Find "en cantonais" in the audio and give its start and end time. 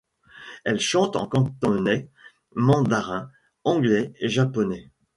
1.15-2.09